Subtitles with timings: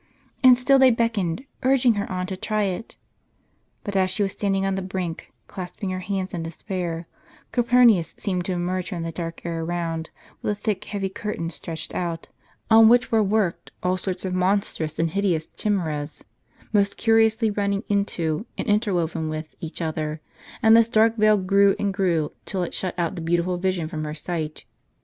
[0.43, 2.97] And still they beckoned, urging her on to try it.
[3.83, 7.05] But as she was stand ing on the brink, clasping her hands in despair,
[7.51, 10.09] Calpurnius seemed to emerge from the dark air around,
[10.41, 12.29] with a thick heavy curtain stretched out,
[12.67, 16.23] on which Avere worked all sorts of monstrous and hideous chimeras,
[16.73, 20.19] most curiously running into, and interwoven with, each other;
[20.63, 24.03] and this dark veil grew and grew, till it shut out the beautiful vision from
[24.05, 24.65] her sight.